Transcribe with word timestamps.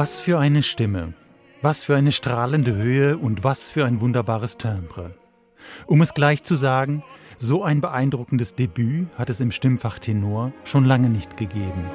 Was 0.00 0.20
für 0.20 0.38
eine 0.38 0.62
Stimme, 0.62 1.14
was 1.60 1.82
für 1.82 1.96
eine 1.96 2.12
strahlende 2.12 2.76
Höhe 2.76 3.18
und 3.18 3.42
was 3.42 3.68
für 3.68 3.84
ein 3.84 4.00
wunderbares 4.00 4.56
Timbre. 4.56 5.16
Um 5.88 6.02
es 6.02 6.14
gleich 6.14 6.44
zu 6.44 6.54
sagen, 6.54 7.02
so 7.36 7.64
ein 7.64 7.80
beeindruckendes 7.80 8.54
Debüt 8.54 9.08
hat 9.16 9.28
es 9.28 9.40
im 9.40 9.50
Stimmfach 9.50 9.98
Tenor 9.98 10.52
schon 10.62 10.84
lange 10.84 11.10
nicht 11.10 11.36
gegeben. 11.36 11.90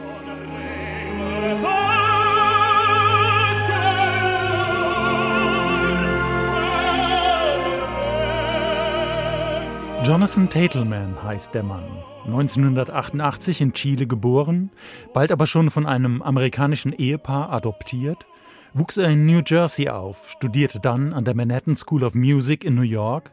Jonathan 10.06 10.50
Tatelman 10.50 11.24
heißt 11.24 11.54
der 11.54 11.64
Mann. 11.64 11.86
1988 12.26 13.62
in 13.62 13.72
Chile 13.72 14.06
geboren, 14.06 14.70
bald 15.14 15.32
aber 15.32 15.48
schon 15.48 15.70
von 15.70 15.86
einem 15.86 16.22
amerikanischen 16.22 16.92
Ehepaar 16.92 17.54
adoptiert, 17.54 18.28
wuchs 18.74 18.98
er 18.98 19.10
in 19.10 19.26
New 19.26 19.42
Jersey 19.46 19.88
auf, 19.88 20.30
studierte 20.32 20.82
dann 20.82 21.14
an 21.14 21.24
der 21.24 21.36
Manhattan 21.36 21.78
School 21.78 22.04
of 22.04 22.16
Music 22.16 22.66
in 22.66 22.76
New 22.76 22.82
York 22.82 23.32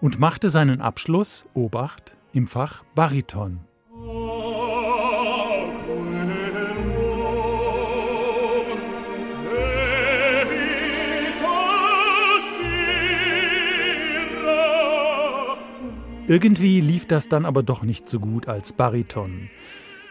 und 0.00 0.18
machte 0.18 0.48
seinen 0.48 0.80
Abschluss, 0.80 1.44
Obacht, 1.52 2.16
im 2.32 2.46
Fach 2.46 2.82
Bariton. 2.94 3.60
Irgendwie 16.28 16.80
lief 16.80 17.06
das 17.06 17.28
dann 17.28 17.44
aber 17.44 17.62
doch 17.62 17.82
nicht 17.82 18.08
so 18.10 18.18
gut 18.18 18.48
als 18.48 18.72
Bariton. 18.72 19.48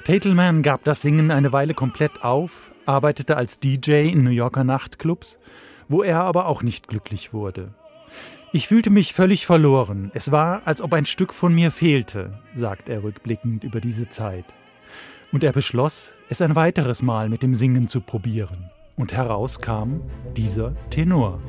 Tatelman 0.05 0.61
gab 0.61 0.83
das 0.85 1.01
Singen 1.01 1.29
eine 1.29 1.51
Weile 1.51 1.73
komplett 1.73 2.23
auf, 2.23 2.71
arbeitete 2.85 3.35
als 3.35 3.59
DJ 3.59 4.09
in 4.09 4.23
New 4.23 4.29
Yorker 4.29 4.63
Nachtclubs, 4.63 5.39
wo 5.89 6.03
er 6.03 6.23
aber 6.23 6.45
auch 6.45 6.63
nicht 6.63 6.87
glücklich 6.87 7.33
wurde. 7.33 7.73
Ich 8.53 8.69
fühlte 8.69 8.91
mich 8.91 9.13
völlig 9.13 9.45
verloren. 9.45 10.11
Es 10.13 10.31
war, 10.31 10.61
als 10.63 10.81
ob 10.81 10.93
ein 10.93 11.05
Stück 11.05 11.33
von 11.33 11.53
mir 11.53 11.69
fehlte, 11.71 12.39
sagt 12.53 12.87
er 12.87 13.03
rückblickend 13.03 13.65
über 13.65 13.81
diese 13.81 14.07
Zeit. 14.07 14.45
Und 15.33 15.43
er 15.43 15.51
beschloss, 15.51 16.15
es 16.29 16.41
ein 16.41 16.55
weiteres 16.55 17.01
Mal 17.01 17.27
mit 17.27 17.43
dem 17.43 17.53
Singen 17.53 17.89
zu 17.89 17.99
probieren. 17.99 18.69
Und 18.95 19.11
heraus 19.11 19.59
kam 19.59 20.01
dieser 20.37 20.73
Tenor. 20.89 21.41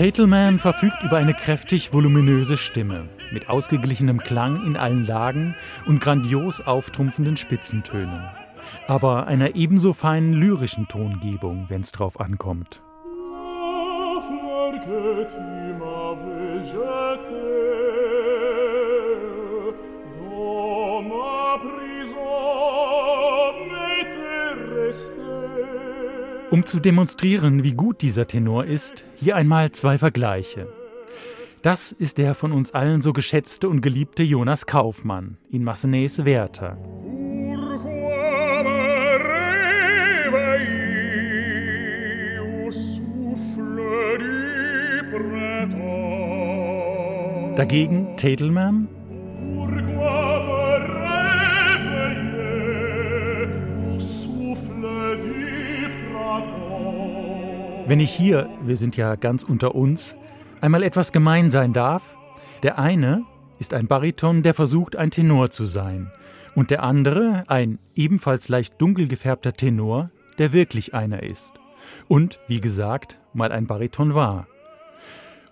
Tatelman 0.00 0.58
verfügt 0.58 1.02
über 1.02 1.18
eine 1.18 1.34
kräftig 1.34 1.92
voluminöse 1.92 2.56
Stimme 2.56 3.06
mit 3.32 3.50
ausgeglichenem 3.50 4.20
Klang 4.20 4.64
in 4.64 4.78
allen 4.78 5.04
Lagen 5.04 5.54
und 5.86 6.00
grandios 6.00 6.66
auftrumpfenden 6.66 7.36
Spitzentönen, 7.36 8.24
aber 8.88 9.26
einer 9.26 9.56
ebenso 9.56 9.92
feinen 9.92 10.32
lyrischen 10.32 10.88
Tongebung, 10.88 11.66
wenn 11.68 11.82
es 11.82 11.92
drauf 11.92 12.18
ankommt. 12.18 12.82
Um 26.50 26.66
zu 26.66 26.80
demonstrieren, 26.80 27.62
wie 27.62 27.74
gut 27.74 28.02
dieser 28.02 28.26
Tenor 28.26 28.64
ist, 28.64 29.04
hier 29.14 29.36
einmal 29.36 29.70
zwei 29.70 29.98
Vergleiche. 29.98 30.66
Das 31.62 31.92
ist 31.92 32.18
der 32.18 32.34
von 32.34 32.50
uns 32.50 32.72
allen 32.72 33.02
so 33.02 33.12
geschätzte 33.12 33.68
und 33.68 33.82
geliebte 33.82 34.24
Jonas 34.24 34.66
Kaufmann 34.66 35.36
in 35.50 35.62
Massenets 35.62 36.24
Werther. 36.24 36.76
Dagegen 47.56 48.16
Tatelman 48.16 48.88
Wenn 57.86 58.00
ich 58.00 58.10
hier, 58.10 58.48
wir 58.62 58.76
sind 58.76 58.96
ja 58.96 59.16
ganz 59.16 59.42
unter 59.42 59.74
uns, 59.74 60.16
einmal 60.60 60.82
etwas 60.82 61.12
gemein 61.12 61.50
sein 61.50 61.72
darf, 61.72 62.16
der 62.62 62.78
eine 62.78 63.24
ist 63.58 63.74
ein 63.74 63.86
Bariton, 63.86 64.42
der 64.42 64.54
versucht, 64.54 64.96
ein 64.96 65.10
Tenor 65.10 65.50
zu 65.50 65.64
sein, 65.64 66.10
und 66.54 66.70
der 66.70 66.82
andere 66.82 67.44
ein 67.48 67.78
ebenfalls 67.94 68.48
leicht 68.48 68.80
dunkel 68.80 69.08
gefärbter 69.08 69.52
Tenor, 69.52 70.10
der 70.38 70.52
wirklich 70.52 70.94
einer 70.94 71.22
ist. 71.22 71.54
Und, 72.08 72.38
wie 72.48 72.60
gesagt, 72.60 73.18
mal 73.32 73.52
ein 73.52 73.66
Bariton 73.66 74.14
war. 74.14 74.46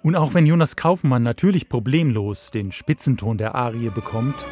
Und 0.02 0.16
auch 0.16 0.34
wenn 0.34 0.46
Jonas 0.46 0.76
Kaufmann 0.76 1.22
natürlich 1.22 1.68
problemlos 1.68 2.50
den 2.50 2.72
Spitzenton 2.72 3.38
der 3.38 3.54
Arie 3.54 3.90
bekommt, 3.90 4.46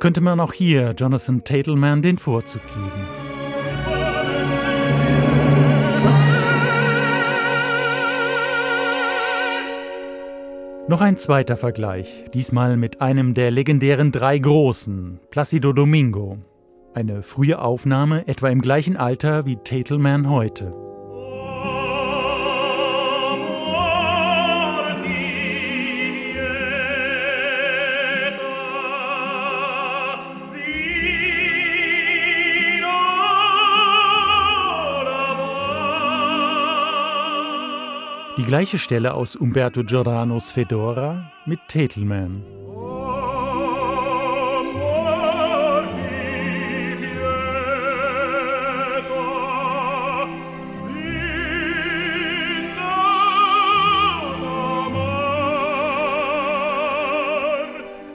könnte 0.00 0.20
man 0.20 0.40
auch 0.40 0.52
hier 0.52 0.94
Jonathan 0.96 1.44
Tatelman 1.44 2.02
den 2.02 2.18
Vorzug 2.18 2.62
geben. 2.66 3.24
Noch 10.86 11.00
ein 11.00 11.16
zweiter 11.16 11.56
Vergleich, 11.56 12.24
diesmal 12.34 12.76
mit 12.76 13.00
einem 13.00 13.32
der 13.32 13.50
legendären 13.50 14.12
drei 14.12 14.38
Großen, 14.38 15.18
Placido 15.30 15.72
Domingo. 15.72 16.36
Eine 16.92 17.22
frühe 17.22 17.58
Aufnahme 17.58 18.28
etwa 18.28 18.50
im 18.50 18.60
gleichen 18.60 18.98
Alter 18.98 19.46
wie 19.46 19.56
Tatelman 19.56 20.28
heute. 20.28 20.74
Die 38.36 38.44
gleiche 38.44 38.78
Stelle 38.78 39.14
aus 39.14 39.36
Umberto 39.36 39.84
Giordano's 39.84 40.50
Fedora 40.50 41.30
mit 41.46 41.60
Tatelman. 41.68 42.42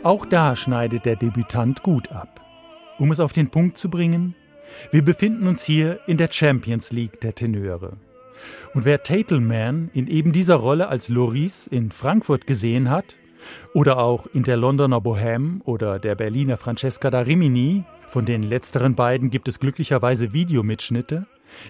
Auch 0.04 0.26
da 0.26 0.58
schneidet 0.58 1.06
der 1.06 1.16
Debütant 1.16 1.82
gut 1.82 2.12
ab. 2.12 2.42
Um 2.98 3.12
es 3.12 3.22
auf 3.22 3.32
den 3.32 3.50
Punkt 3.50 3.78
zu 3.78 3.90
bringen, 3.90 4.36
wir 4.92 5.02
befinden 5.02 5.48
uns 5.48 5.64
hier 5.64 6.02
in 6.08 6.18
der 6.18 6.30
Champions 6.30 6.92
League 6.92 7.22
der 7.22 7.36
Tenöre. 7.36 7.96
Und 8.74 8.86
wer 8.86 9.04
Tatelman 9.04 9.90
in 9.94 10.08
eben 10.08 10.32
dieser 10.32 10.56
Rolle 10.56 10.88
als 10.88 11.10
Loris 11.10 11.68
in 11.68 11.92
Frankfurt 11.92 12.48
gesehen 12.48 12.90
hat, 12.90 13.16
oder 13.74 14.00
auch 14.00 14.28
in 14.28 14.44
der 14.44 14.58
Londoner 14.58 14.98
Bohème 14.98 15.62
oder 15.64 16.00
der 16.00 16.16
Berliner 16.16 16.58
Francesca 16.58 17.10
da 17.10 17.22
Rimini, 17.22 17.84
von 18.08 18.26
den 18.26 18.44
letzteren 18.44 18.96
beiden 18.96 19.30
gibt 19.30 19.48
es 19.48 19.60
glücklicherweise 19.60 20.34
Videomitschnitte, 20.34 21.28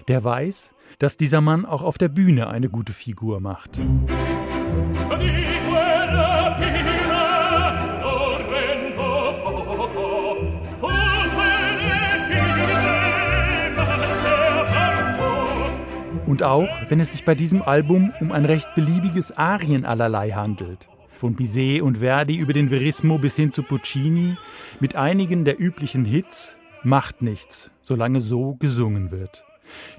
der 0.08 0.24
weiß, 0.24 0.72
dass 0.98 1.16
dieser 1.16 1.40
Mann 1.40 1.64
auch 1.64 1.82
auf 1.82 1.98
der 1.98 2.08
Bühne 2.08 2.48
eine 2.48 2.68
gute 2.68 2.92
Figur 2.92 3.40
macht. 3.40 3.80
Und 16.30 16.44
auch, 16.44 16.68
wenn 16.88 17.00
es 17.00 17.10
sich 17.10 17.24
bei 17.24 17.34
diesem 17.34 17.60
Album 17.60 18.12
um 18.20 18.30
ein 18.30 18.44
recht 18.44 18.72
beliebiges 18.76 19.36
Arien 19.36 19.84
allerlei 19.84 20.30
handelt. 20.30 20.86
Von 21.16 21.34
Bizet 21.34 21.82
und 21.82 21.98
Verdi 21.98 22.36
über 22.36 22.52
den 22.52 22.68
Verismo 22.68 23.18
bis 23.18 23.34
hin 23.34 23.50
zu 23.50 23.64
Puccini, 23.64 24.36
mit 24.78 24.94
einigen 24.94 25.44
der 25.44 25.60
üblichen 25.60 26.04
Hits, 26.04 26.56
macht 26.84 27.20
nichts, 27.20 27.72
solange 27.82 28.20
so 28.20 28.54
gesungen 28.60 29.10
wird. 29.10 29.44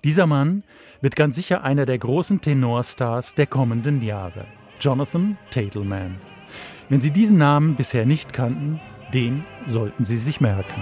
Dieser 0.05 0.25
Mann 0.25 0.63
wird 1.01 1.17
ganz 1.17 1.35
sicher 1.35 1.65
einer 1.65 1.85
der 1.85 1.97
großen 1.97 2.39
Tenorstars 2.39 3.35
der 3.35 3.47
kommenden 3.47 4.01
Jahre. 4.01 4.45
Jonathan 4.79 5.37
Tatelman. 5.49 6.15
Wenn 6.87 7.01
Sie 7.01 7.11
diesen 7.11 7.39
Namen 7.39 7.75
bisher 7.75 8.05
nicht 8.05 8.31
kannten, 8.31 8.79
den 9.13 9.43
sollten 9.65 10.05
Sie 10.05 10.15
sich 10.15 10.39
merken. 10.39 10.81